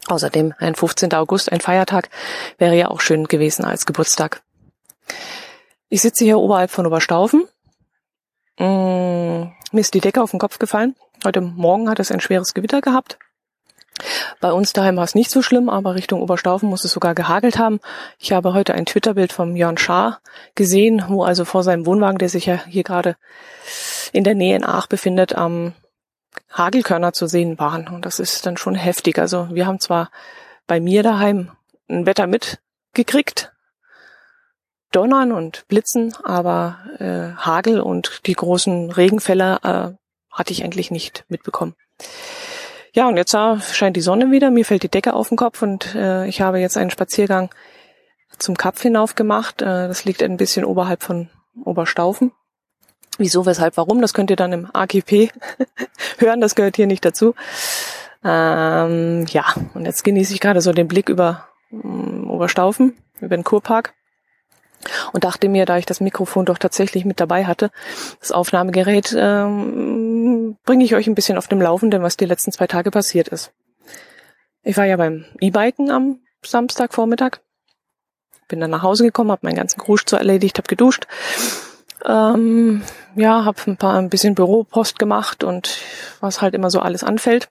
[0.09, 1.15] Außerdem ein 15.
[1.15, 2.11] August, ein Feiertag,
[2.59, 4.43] wäre ja auch schön gewesen als Geburtstag.
[5.89, 7.47] Ich sitze hier oberhalb von Oberstaufen.
[8.59, 10.97] Mmh, mir ist die Decke auf den Kopf gefallen.
[11.25, 13.19] Heute Morgen hat es ein schweres Gewitter gehabt.
[14.41, 17.59] Bei uns daheim war es nicht so schlimm, aber Richtung Oberstaufen muss es sogar gehagelt
[17.59, 17.81] haben.
[18.19, 20.21] Ich habe heute ein Twitter-Bild vom Jörn Schaar
[20.55, 23.17] gesehen, wo also vor seinem Wohnwagen, der sich ja hier gerade
[24.13, 25.75] in der Nähe in Aach befindet, am
[26.53, 27.89] Hagelkörner zu sehen waren.
[27.89, 29.19] Und das ist dann schon heftig.
[29.19, 30.11] Also wir haben zwar
[30.67, 31.51] bei mir daheim
[31.89, 33.53] ein Wetter mitgekriegt,
[34.93, 39.97] Donnern und Blitzen, aber äh, Hagel und die großen Regenfälle äh,
[40.33, 41.75] hatte ich eigentlich nicht mitbekommen.
[42.93, 43.37] Ja, und jetzt
[43.73, 46.59] scheint die Sonne wieder, mir fällt die Decke auf den Kopf und äh, ich habe
[46.59, 47.51] jetzt einen Spaziergang
[48.39, 49.63] zum Kap hinauf gemacht.
[49.63, 51.29] Äh, das liegt ein bisschen oberhalb von
[51.65, 52.33] Oberstaufen.
[53.19, 55.31] Wieso, weshalb, warum, das könnt ihr dann im AGP
[56.19, 57.35] hören, das gehört hier nicht dazu.
[58.25, 63.45] Ähm, ja, und jetzt genieße ich gerade so den Blick über ähm, Oberstaufen, über den
[63.45, 63.95] Kurpark
[65.13, 67.71] und dachte mir, da ich das Mikrofon doch tatsächlich mit dabei hatte,
[68.21, 70.10] das Aufnahmegerät, ähm,
[70.65, 73.53] bringe ich euch ein bisschen auf dem Laufenden, was die letzten zwei Tage passiert ist.
[74.63, 77.39] Ich war ja beim E-Biken am Samstagvormittag,
[78.49, 81.07] bin dann nach Hause gekommen, habe meinen ganzen Krusch zu erledigt, habe geduscht,
[82.05, 82.83] ähm,
[83.15, 85.79] ja, habe ein paar ein bisschen Büropost gemacht und
[86.21, 87.49] was halt immer so alles anfällt.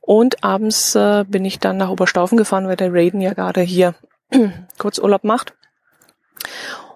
[0.00, 3.94] Und abends äh, bin ich dann nach Oberstaufen gefahren, weil der Raiden ja gerade hier
[4.78, 5.54] kurz Urlaub macht.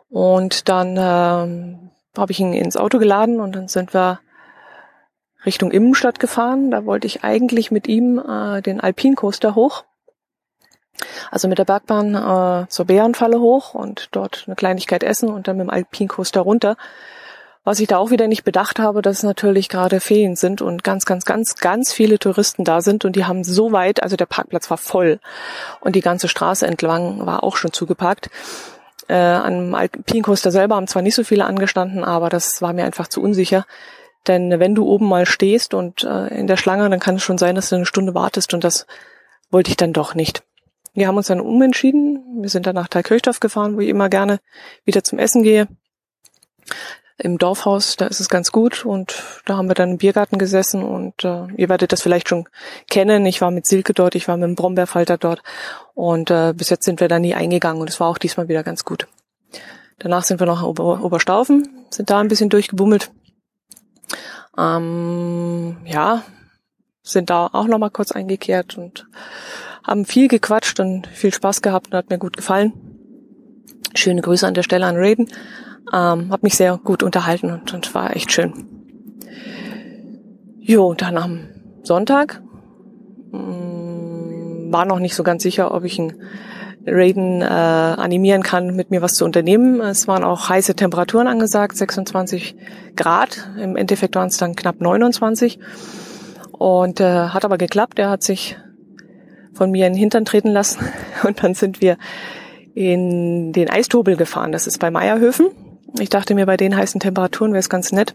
[0.08, 4.20] Und dann ähm, habe ich ihn ins Auto geladen und dann sind wir
[5.44, 6.70] Richtung Immenstadt gefahren.
[6.70, 9.84] Da wollte ich eigentlich mit ihm äh, den Alpincoaster hoch.
[11.30, 15.56] Also mit der Bergbahn äh, zur Bärenfalle hoch und dort eine Kleinigkeit essen und dann
[15.56, 16.76] mit dem Alpincoaster runter.
[17.62, 21.04] Was ich da auch wieder nicht bedacht habe, dass natürlich gerade Ferien sind und ganz,
[21.04, 24.70] ganz, ganz, ganz viele Touristen da sind und die haben so weit, also der Parkplatz
[24.70, 25.20] war voll
[25.80, 28.30] und die ganze Straße entlang war auch schon zugeparkt.
[29.08, 33.08] Äh, am Alpincoaster selber haben zwar nicht so viele angestanden, aber das war mir einfach
[33.08, 33.66] zu unsicher.
[34.26, 37.38] Denn wenn du oben mal stehst und äh, in der Schlange, dann kann es schon
[37.38, 38.86] sein, dass du eine Stunde wartest und das
[39.50, 40.42] wollte ich dann doch nicht.
[40.92, 42.42] Wir haben uns dann umentschieden.
[42.42, 44.40] Wir sind dann nach Thalkirchdorf gefahren, wo ich immer gerne
[44.84, 45.68] wieder zum Essen gehe
[47.22, 50.82] im Dorfhaus, da ist es ganz gut und da haben wir dann im Biergarten gesessen
[50.82, 52.48] und äh, ihr werdet das vielleicht schon
[52.88, 53.26] kennen.
[53.26, 55.42] Ich war mit Silke dort, ich war mit dem Brombeerfalter dort
[55.94, 58.62] und äh, bis jetzt sind wir da nie eingegangen und es war auch diesmal wieder
[58.62, 59.06] ganz gut.
[59.98, 63.10] Danach sind wir noch Ober Oberstaufen, sind da ein bisschen durchgebummelt.
[64.56, 66.22] Ähm, ja,
[67.02, 69.06] sind da auch nochmal kurz eingekehrt und
[69.84, 72.72] haben viel gequatscht und viel Spaß gehabt und hat mir gut gefallen.
[73.94, 75.28] Schöne Grüße an der Stelle an Raiden.
[75.92, 78.66] Ähm, hab mich sehr gut unterhalten und, und war echt schön.
[80.60, 81.48] Jo, dann am
[81.82, 82.42] Sonntag
[83.32, 86.22] mh, mm, war noch nicht so ganz sicher, ob ich einen
[86.86, 89.80] Raiden äh, animieren kann, mit mir was zu unternehmen.
[89.80, 92.56] Es waren auch heiße Temperaturen angesagt, 26
[92.96, 93.50] Grad.
[93.58, 95.58] Im Endeffekt waren es dann knapp 29.
[96.52, 97.98] Und äh, hat aber geklappt.
[97.98, 98.56] Er hat sich
[99.52, 100.80] von mir in den Hintern treten lassen.
[101.22, 101.98] Und dann sind wir
[102.74, 104.52] in den Eistobel gefahren.
[104.52, 105.48] Das ist bei Meierhöfen.
[105.98, 108.14] Ich dachte mir, bei den heißen Temperaturen wäre es ganz nett,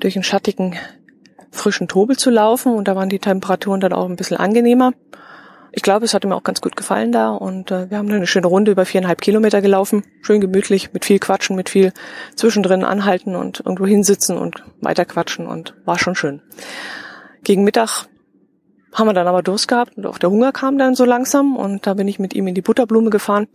[0.00, 0.74] durch einen schattigen,
[1.50, 2.74] frischen Tobel zu laufen.
[2.74, 4.92] Und da waren die Temperaturen dann auch ein bisschen angenehmer.
[5.76, 7.30] Ich glaube, es hat mir auch ganz gut gefallen da.
[7.30, 10.04] Und äh, wir haben eine schöne Runde über viereinhalb Kilometer gelaufen.
[10.22, 11.92] Schön gemütlich, mit viel Quatschen, mit viel
[12.34, 15.46] zwischendrin anhalten und irgendwo hinsitzen und weiter quatschen.
[15.46, 16.40] Und war schon schön.
[17.44, 18.06] Gegen Mittag
[18.94, 21.56] haben wir dann aber Durst gehabt und auch der Hunger kam dann so langsam.
[21.56, 23.46] Und da bin ich mit ihm in die Butterblume gefahren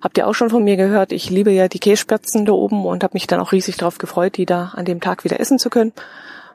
[0.00, 3.04] Habt ihr auch schon von mir gehört, ich liebe ja die Kässpätzen da oben und
[3.04, 5.68] habe mich dann auch riesig darauf gefreut, die da an dem Tag wieder essen zu
[5.68, 5.92] können.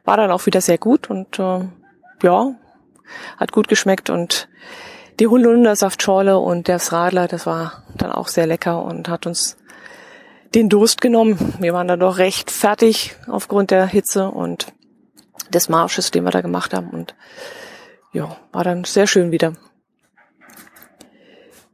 [0.03, 1.59] War dann auch wieder sehr gut und äh,
[2.23, 2.55] ja,
[3.37, 4.47] hat gut geschmeckt und
[5.19, 9.57] die Holundersaftschorle und das Radler, das war dann auch sehr lecker und hat uns
[10.53, 11.55] den Durst genommen.
[11.59, 14.73] Wir waren dann doch recht fertig aufgrund der Hitze und
[15.49, 17.15] des Marsches, den wir da gemacht haben und
[18.11, 19.53] ja, war dann sehr schön wieder.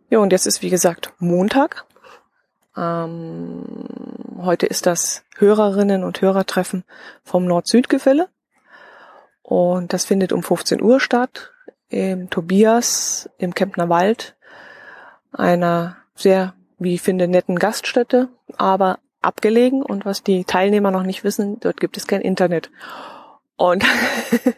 [0.09, 1.85] Ja, und jetzt ist wie gesagt Montag.
[2.75, 3.85] Ähm,
[4.41, 6.83] heute ist das Hörerinnen und Hörertreffen
[7.23, 8.29] vom Nord-Süd-Gefälle.
[9.41, 11.51] Und das findet um 15 Uhr statt
[11.91, 14.35] im Tobias im Kempner Wald,
[15.33, 19.83] einer sehr, wie ich finde, netten Gaststätte, aber abgelegen.
[19.83, 22.71] Und was die Teilnehmer noch nicht wissen, dort gibt es kein Internet.
[23.57, 23.83] Und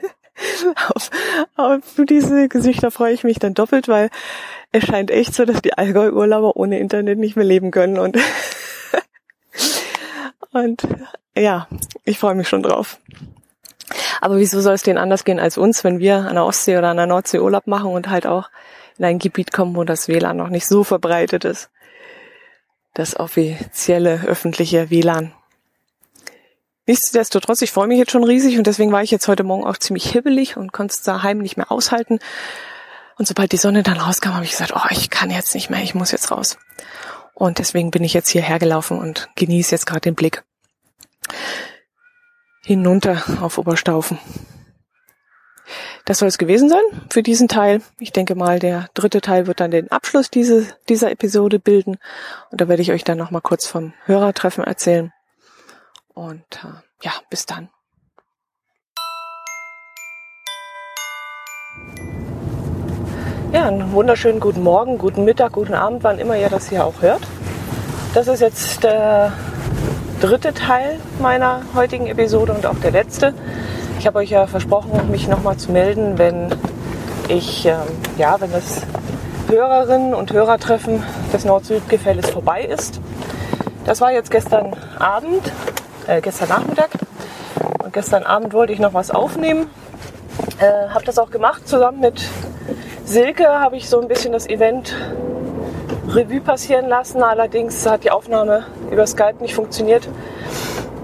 [0.94, 1.10] auf,
[1.56, 4.10] auf diese Gesichter freue ich mich dann doppelt, weil
[4.72, 7.98] es scheint echt so, dass die Allgäu-Urlauber ohne Internet nicht mehr leben können.
[7.98, 8.18] Und,
[10.52, 10.84] und
[11.36, 11.68] ja,
[12.06, 13.00] ich freue mich schon drauf.
[14.24, 16.88] Aber wieso soll es denen anders gehen als uns, wenn wir an der Ostsee oder
[16.88, 18.50] an der Nordsee Urlaub machen und halt auch
[18.98, 21.70] in ein Gebiet kommen, wo das WLAN noch nicht so verbreitet ist?
[22.94, 25.34] Das offizielle öffentliche WLAN.
[26.88, 29.76] Nichtsdestotrotz, ich freue mich jetzt schon riesig und deswegen war ich jetzt heute Morgen auch
[29.76, 32.20] ziemlich hibbelig und konnte es daheim nicht mehr aushalten.
[33.18, 35.84] Und sobald die Sonne dann rauskam, habe ich gesagt, oh, ich kann jetzt nicht mehr,
[35.84, 36.58] ich muss jetzt raus.
[37.34, 40.46] Und deswegen bin ich jetzt hierher gelaufen und genieße jetzt gerade den Blick
[42.66, 44.18] hinunter auf Oberstaufen.
[46.06, 47.82] Das soll es gewesen sein für diesen Teil.
[47.98, 51.98] Ich denke mal, der dritte Teil wird dann den Abschluss diese, dieser Episode bilden.
[52.52, 55.14] Und da werde ich euch dann nochmal kurz vom Hörertreffen erzählen.
[56.14, 57.70] Und äh, ja, bis dann.
[63.54, 67.02] Ja, einen wunderschönen guten Morgen, guten Mittag, guten Abend, wann immer ihr das hier auch
[67.02, 67.22] hört.
[68.14, 69.32] Das ist jetzt der
[70.24, 73.34] dritte Teil meiner heutigen Episode und auch der letzte.
[74.00, 76.48] Ich habe euch ja versprochen, mich nochmal zu melden, wenn
[77.28, 77.76] ich, ähm,
[78.18, 78.84] ja, wenn das
[79.50, 83.02] Hörerinnen und Hörertreffen des Nord-Süd-Gefälles vorbei ist.
[83.84, 85.52] Das war jetzt gestern Abend
[86.08, 86.92] äh, gestern Nachmittag.
[87.84, 89.70] Und gestern Abend wollte ich noch was aufnehmen.
[90.58, 91.68] Äh, habe das auch gemacht.
[91.68, 92.22] Zusammen mit
[93.04, 94.96] Silke habe ich so ein bisschen das Event
[96.08, 97.22] Revue passieren lassen.
[97.22, 100.08] Allerdings hat die Aufnahme über Skype nicht funktioniert.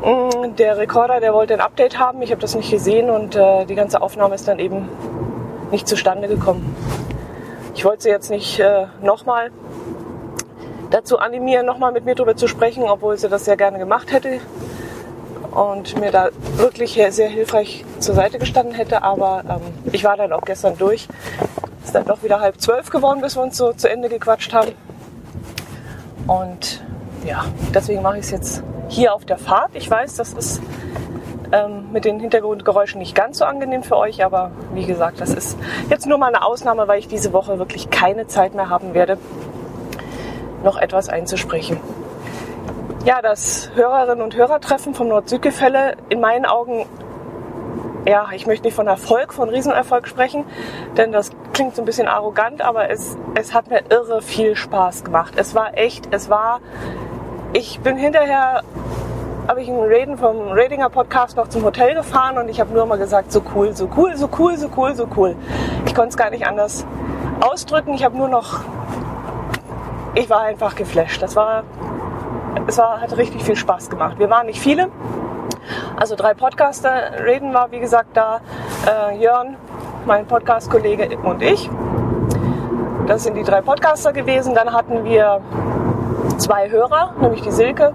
[0.04, 2.22] Mm, der Rekorder, der wollte ein Update haben.
[2.22, 4.88] Ich habe das nicht gesehen und äh, die ganze Aufnahme ist dann eben
[5.72, 6.76] nicht zustande gekommen.
[7.76, 9.52] Ich wollte sie jetzt nicht äh, nochmal
[10.90, 14.40] dazu animieren, nochmal mit mir darüber zu sprechen, obwohl sie das sehr gerne gemacht hätte
[15.52, 19.04] und mir da wirklich sehr hilfreich zur Seite gestanden hätte.
[19.04, 21.08] Aber ähm, ich war dann auch gestern durch.
[21.82, 24.54] Es ist dann doch wieder halb zwölf geworden, bis wir uns so zu Ende gequatscht
[24.54, 24.74] haben.
[26.28, 26.84] Und
[27.26, 29.72] ja, deswegen mache ich es jetzt hier auf der Fahrt.
[29.74, 30.62] Ich weiß, das ist
[31.52, 35.58] ähm, mit den Hintergrundgeräuschen nicht ganz so angenehm für euch, aber wie gesagt, das ist
[35.90, 39.18] jetzt nur mal eine Ausnahme, weil ich diese Woche wirklich keine Zeit mehr haben werde,
[40.64, 41.80] noch etwas einzusprechen
[43.06, 46.86] ja, das Hörerinnen und Hörertreffen vom Nord-Süd-Gefälle in meinen Augen,
[48.06, 50.46] ja, ich möchte nicht von Erfolg, von Riesenerfolg sprechen,
[50.98, 55.04] denn das klingt so ein bisschen arrogant, aber es, es hat mir irre viel Spaß
[55.04, 55.34] gemacht.
[55.38, 56.60] Es war echt, es war,
[57.54, 58.62] ich bin hinterher,
[59.48, 62.86] habe ich einen Reden vom Radinger Podcast noch zum Hotel gefahren und ich habe nur
[62.86, 65.36] mal gesagt, so cool, so cool, so cool, so cool, so cool.
[65.86, 66.86] Ich konnte es gar nicht anders
[67.42, 67.94] ausdrücken.
[67.94, 68.62] Ich habe nur noch,
[70.14, 71.22] ich war einfach geflasht.
[71.22, 71.64] Das war
[72.68, 74.20] es war, hat richtig viel Spaß gemacht.
[74.20, 74.90] Wir waren nicht viele,
[75.96, 78.42] also drei Podcaster reden war, wie gesagt, da
[78.86, 79.56] äh, Jörn,
[80.06, 81.70] mein Podcast-Kollege und ich.
[83.08, 84.54] Das sind die drei Podcaster gewesen.
[84.54, 85.42] Dann hatten wir
[86.40, 87.94] zwei Hörer, nämlich die Silke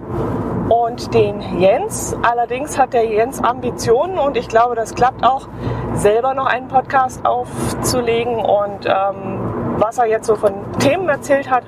[0.69, 2.17] und den Jens.
[2.23, 5.49] Allerdings hat der Jens Ambitionen und ich glaube, das klappt auch,
[5.95, 8.37] selber noch einen Podcast aufzulegen.
[8.37, 11.65] Und ähm, was er jetzt so von Themen erzählt hat,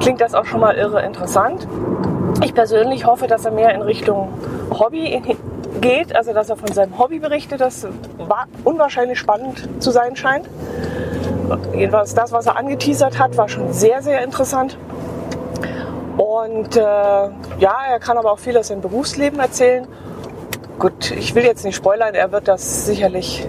[0.00, 1.66] klingt das auch schon mal irre interessant.
[2.42, 4.28] Ich persönlich hoffe, dass er mehr in Richtung
[4.70, 5.20] Hobby
[5.80, 7.86] geht, also dass er von seinem Hobby berichtet, das
[8.64, 10.48] unwahrscheinlich spannend zu sein scheint.
[11.74, 14.78] Jedenfalls das, was er angeteasert hat, war schon sehr, sehr interessant.
[16.16, 19.86] Und äh, ja, er kann aber auch viel aus seinem Berufsleben erzählen.
[20.78, 23.48] Gut, ich will jetzt nicht spoilern, er wird das sicherlich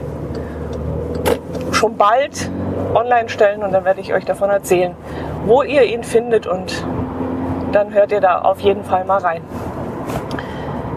[1.72, 2.50] schon bald
[2.94, 4.96] online stellen und dann werde ich euch davon erzählen,
[5.46, 6.86] wo ihr ihn findet und
[7.72, 9.42] dann hört ihr da auf jeden Fall mal rein.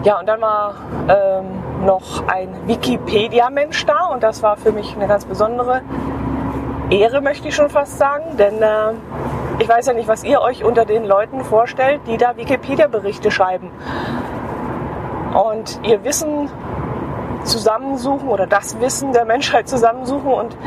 [0.03, 0.75] Ja, und dann war
[1.09, 5.81] ähm, noch ein Wikipedia-Mensch da und das war für mich eine ganz besondere
[6.89, 8.93] Ehre, möchte ich schon fast sagen, denn äh,
[9.59, 13.71] ich weiß ja nicht, was ihr euch unter den Leuten vorstellt, die da Wikipedia-Berichte schreiben.
[15.33, 16.49] Und ihr Wissen
[17.43, 20.57] zusammensuchen oder das Wissen der Menschheit zusammensuchen und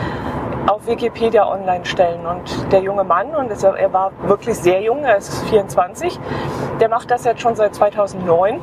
[0.67, 2.27] auf Wikipedia online stellen.
[2.27, 6.21] Und der junge Mann, und er war wirklich sehr jung, er ist 24,
[6.81, 8.61] der macht das jetzt schon seit 2009.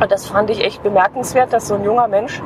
[0.00, 2.42] Und das fand ich echt bemerkenswert, dass so ein junger Mensch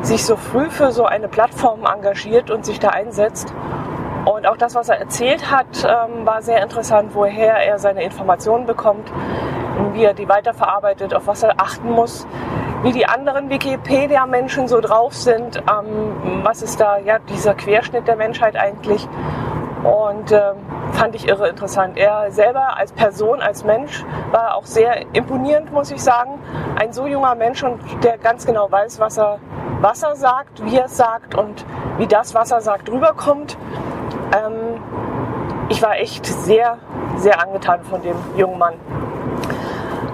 [0.00, 3.52] sich so früh für so eine Plattform engagiert und sich da einsetzt
[4.26, 8.66] Und auch das, was er erzählt hat, ähm, war sehr interessant, woher er seine Informationen
[8.66, 9.08] bekommt,
[9.92, 12.26] wie er die weiterverarbeitet, auf was er achten muss,
[12.82, 18.16] wie die anderen Wikipedia-Menschen so drauf sind, ähm, was ist da ja dieser Querschnitt der
[18.16, 19.06] Menschheit eigentlich.
[19.84, 20.54] Und äh,
[20.92, 21.96] fand ich irre interessant.
[21.96, 26.40] Er selber als Person, als Mensch war auch sehr imponierend, muss ich sagen.
[26.74, 29.38] Ein so junger Mensch und der ganz genau weiß, was er,
[29.80, 31.64] was er sagt, wie er es sagt und
[31.98, 33.56] wie das, was er sagt, rüberkommt.
[34.32, 34.80] Ähm,
[35.68, 36.78] ich war echt sehr,
[37.16, 38.74] sehr angetan von dem jungen Mann.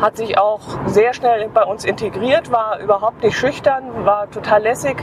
[0.01, 4.96] Hat sich auch sehr schnell bei uns integriert, war überhaupt nicht schüchtern, war total lässig,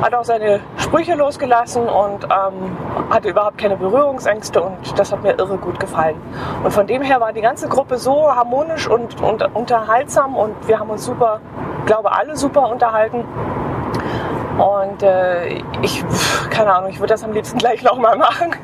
[0.00, 2.76] hat auch seine Sprüche losgelassen und ähm,
[3.10, 6.16] hatte überhaupt keine Berührungsängste und das hat mir irre gut gefallen.
[6.62, 10.78] Und von dem her war die ganze Gruppe so harmonisch und, und unterhaltsam und wir
[10.78, 11.40] haben uns super,
[11.84, 13.24] glaube alle super unterhalten.
[14.58, 16.04] Und äh, ich,
[16.50, 18.54] keine Ahnung, ich würde das am liebsten gleich nochmal machen.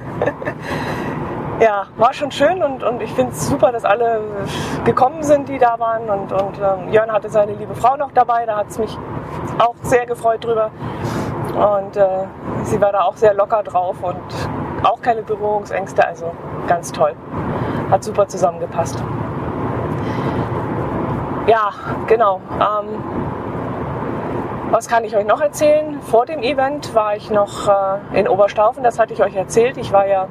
[1.61, 4.21] ja, war schon schön und, und ich finde es super, dass alle
[4.85, 6.09] gekommen sind, die da waren.
[6.09, 8.97] Und, und ähm, Jörn hatte seine liebe Frau noch dabei, da hat es mich
[9.59, 10.71] auch sehr gefreut drüber.
[11.55, 12.27] Und äh,
[12.63, 14.21] sie war da auch sehr locker drauf und
[14.85, 16.33] auch keine Berührungsängste, also
[16.69, 17.15] ganz toll.
[17.91, 19.03] Hat super zusammengepasst.
[21.47, 21.71] Ja,
[22.07, 22.41] genau.
[22.61, 23.30] Ähm,
[24.71, 26.01] was kann ich euch noch erzählen?
[26.01, 29.77] Vor dem Event war ich noch äh, in Oberstaufen, das hatte ich euch erzählt.
[29.77, 30.29] Ich war ja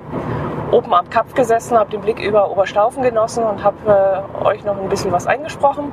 [0.71, 4.77] oben am Kap gesessen, habe den Blick über Oberstaufen genossen und habe äh, euch noch
[4.77, 5.91] ein bisschen was eingesprochen.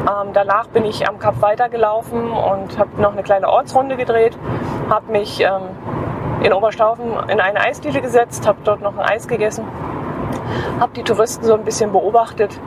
[0.00, 4.36] Ähm, danach bin ich am Kap weitergelaufen und habe noch eine kleine Ortsrunde gedreht,
[4.90, 5.62] habe mich ähm,
[6.42, 9.64] in Oberstaufen in eine Eisdiele gesetzt, habe dort noch ein Eis gegessen,
[10.78, 12.60] habe die Touristen so ein bisschen beobachtet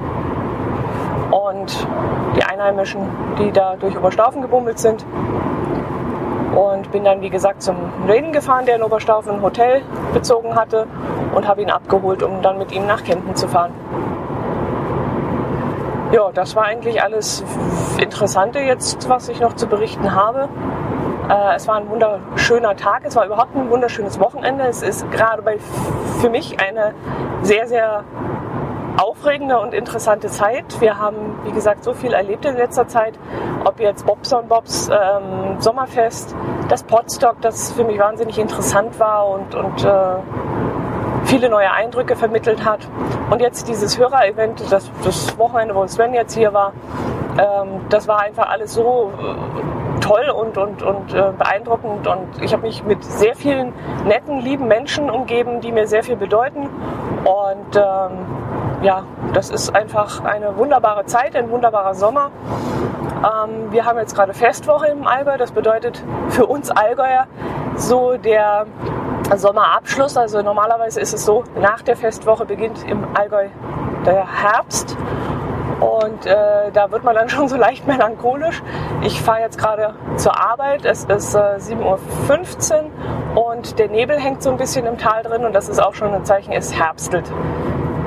[1.49, 1.87] und
[2.35, 3.01] die Einheimischen,
[3.37, 5.05] die da durch Oberstaufen gebummelt sind.
[6.55, 7.75] Und bin dann, wie gesagt, zum
[8.07, 9.81] Reden gefahren, der in Oberstaufen ein Hotel
[10.13, 10.87] bezogen hatte
[11.33, 13.71] und habe ihn abgeholt, um dann mit ihm nach Kempten zu fahren.
[16.11, 17.43] Ja, das war eigentlich alles
[17.99, 20.49] Interessante jetzt, was ich noch zu berichten habe.
[21.29, 24.63] Äh, es war ein wunderschöner Tag, es war überhaupt ein wunderschönes Wochenende.
[24.63, 25.59] Es ist gerade bei,
[26.19, 26.95] für mich eine
[27.43, 28.03] sehr, sehr
[28.99, 30.81] aufregende und interessante Zeit.
[30.81, 33.13] Wir haben, wie gesagt, so viel erlebt in letzter Zeit.
[33.63, 36.35] Ob jetzt Bobs on Bobs ähm, Sommerfest,
[36.67, 40.15] das Podstock, das für mich wahnsinnig interessant war und, und äh,
[41.25, 42.87] viele neue Eindrücke vermittelt hat.
[43.29, 46.73] Und jetzt dieses Hörerevent, das, das Wochenende, wo Sven jetzt hier war,
[47.37, 52.05] ähm, das war einfach alles so äh, toll und, und, und äh, beeindruckend.
[52.07, 53.73] Und ich habe mich mit sehr vielen
[54.05, 56.67] netten, lieben Menschen umgeben, die mir sehr viel bedeuten.
[57.23, 58.25] Und ähm,
[58.81, 62.31] ja, das ist einfach eine wunderbare Zeit, ein wunderbarer Sommer.
[63.19, 65.37] Ähm, wir haben jetzt gerade Festwoche im Allgäu.
[65.37, 67.27] Das bedeutet für uns Allgäuer
[67.75, 68.65] so der
[69.35, 70.15] Sommerabschluss.
[70.15, 73.47] Also normalerweise ist es so, nach der Festwoche beginnt im Allgäu
[74.05, 74.95] der Herbst.
[75.79, 78.61] Und äh, da wird man dann schon so leicht melancholisch.
[79.01, 80.85] Ich fahre jetzt gerade zur Arbeit.
[80.85, 82.83] Es ist äh, 7.15
[83.35, 85.93] Uhr und der Nebel hängt so ein bisschen im Tal drin und das ist auch
[85.93, 87.31] schon ein Zeichen, es herbstelt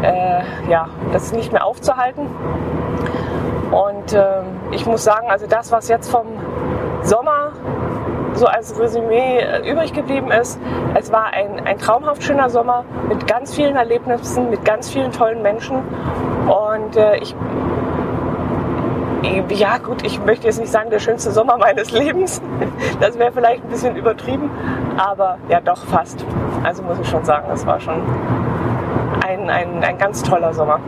[0.02, 2.26] äh, ja, das ist nicht mehr aufzuhalten.
[3.70, 6.26] Und äh, ich muss sagen, also das, was jetzt vom
[7.02, 7.52] Sommer
[8.34, 10.58] so als Resümee äh, übrig geblieben ist,
[10.94, 15.42] es war ein, ein traumhaft schöner Sommer mit ganz vielen Erlebnissen, mit ganz vielen tollen
[15.42, 15.76] Menschen.
[16.48, 17.34] Und äh, ich
[19.50, 22.42] ja gut, ich möchte jetzt nicht sagen, der schönste Sommer meines Lebens.
[23.00, 24.50] Das wäre vielleicht ein bisschen übertrieben,
[24.96, 26.24] aber ja doch fast.
[26.64, 28.02] Also muss ich schon sagen, das war schon
[29.42, 30.78] ein, ein, ein ganz toller Sommer.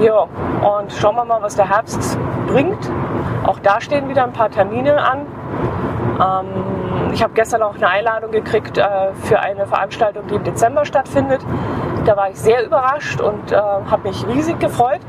[0.00, 2.90] Ja, und schauen wir mal, was der Herbst bringt.
[3.44, 5.26] Auch da stehen wieder ein paar Termine an.
[6.20, 10.84] Ähm, ich habe gestern auch eine Einladung gekriegt äh, für eine Veranstaltung, die im Dezember
[10.84, 11.44] stattfindet.
[12.04, 15.00] Da war ich sehr überrascht und äh, habe mich riesig gefreut.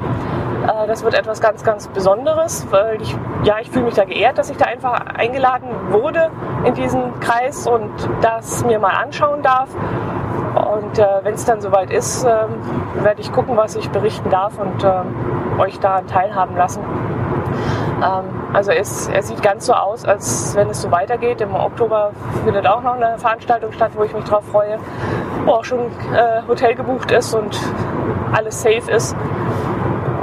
[0.63, 4.37] Äh, das wird etwas ganz, ganz Besonderes, weil ich, ja, ich fühle mich da geehrt,
[4.37, 6.29] dass ich da einfach eingeladen wurde
[6.65, 9.69] in diesen Kreis und das mir mal anschauen darf.
[10.73, 12.29] Und äh, wenn es dann soweit ist, äh,
[13.01, 16.81] werde ich gucken, was ich berichten darf und äh, euch daran teilhaben lassen.
[18.01, 21.41] Ähm, also es, es, sieht ganz so aus, als wenn es so weitergeht.
[21.41, 22.11] Im Oktober
[22.43, 24.77] findet auch noch eine Veranstaltung statt, wo ich mich drauf freue,
[25.45, 27.59] wo auch schon äh, Hotel gebucht ist und
[28.31, 29.15] alles safe ist.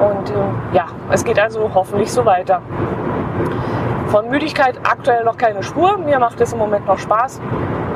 [0.01, 2.61] Und äh, ja, es geht also hoffentlich so weiter.
[4.09, 5.97] Von Müdigkeit aktuell noch keine Spur.
[5.99, 7.41] Mir macht es im Moment noch Spaß.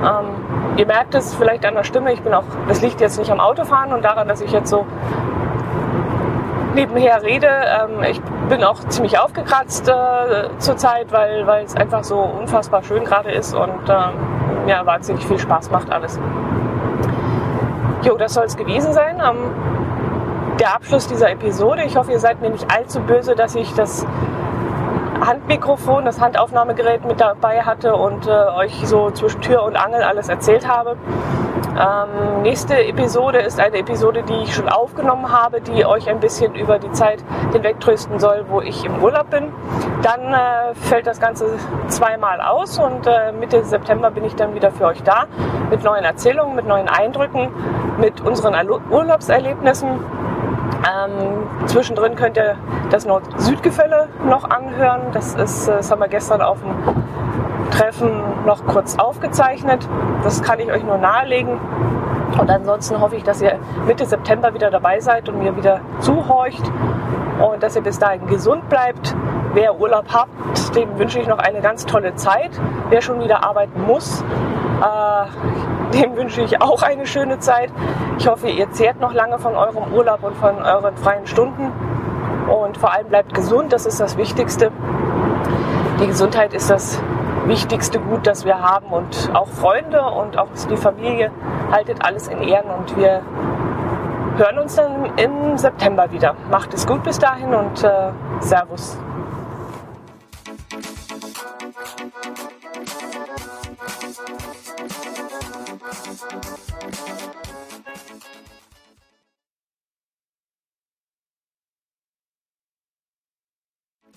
[0.05, 2.13] Ähm, ihr merkt es vielleicht an der Stimme.
[2.13, 4.87] Ich bin auch, das liegt jetzt nicht am Autofahren und daran, dass ich jetzt so
[6.75, 7.49] nebenher rede.
[7.49, 13.31] Ähm, ich bin auch ziemlich aufgekratzt äh, zurzeit, weil, es einfach so unfassbar schön gerade
[13.31, 16.19] ist und ähm, mir wahnsinnig viel Spaß macht alles.
[18.03, 19.21] Jo, das soll es gewesen sein.
[19.25, 21.83] Ähm, der Abschluss dieser Episode.
[21.85, 24.07] Ich hoffe, ihr seid mir nicht allzu böse, dass ich das
[25.21, 30.29] Handmikrofon, das Handaufnahmegerät mit dabei hatte und äh, euch so zwischen Tür und Angel alles
[30.29, 30.97] erzählt habe.
[31.77, 36.55] Ähm, nächste Episode ist eine Episode, die ich schon aufgenommen habe, die euch ein bisschen
[36.55, 39.53] über die Zeit hinwegtrösten soll, wo ich im Urlaub bin.
[40.03, 41.47] Dann äh, fällt das Ganze
[41.89, 45.25] zweimal aus und äh, Mitte September bin ich dann wieder für euch da
[45.71, 47.51] mit neuen Erzählungen, mit neuen Eindrücken,
[47.99, 48.55] mit unseren
[48.91, 49.89] Urlaubserlebnissen.
[50.85, 52.57] Ähm, zwischendrin könnt ihr
[52.91, 55.03] das Nord-Süd-Gefälle noch anhören.
[55.13, 58.11] Das, ist, äh, das haben wir gestern auf dem Treffen
[58.47, 59.89] noch kurz aufgezeichnet.
[60.23, 61.59] Das kann ich euch nur nahelegen.
[62.39, 66.63] Und ansonsten hoffe ich, dass ihr Mitte September wieder dabei seid und mir wieder zuhorcht
[67.41, 69.15] und dass ihr bis dahin gesund bleibt.
[69.55, 72.51] Wer Urlaub habt, dem wünsche ich noch eine ganz tolle Zeit.
[72.91, 74.23] Wer schon wieder arbeiten muss,
[74.83, 75.27] äh,
[75.95, 77.71] dem wünsche ich auch eine schöne Zeit.
[78.19, 81.73] Ich hoffe, ihr zehrt noch lange von eurem Urlaub und von euren freien Stunden.
[82.49, 84.71] Und vor allem bleibt gesund, das ist das Wichtigste.
[86.01, 87.01] Die Gesundheit ist das
[87.47, 91.31] wichtigste Gut, das wir haben und auch Freunde und auch die Familie
[91.71, 93.23] haltet alles in Ehren und wir
[94.37, 96.35] hören uns dann im September wieder.
[96.51, 98.99] Macht es gut bis dahin und äh, Servus.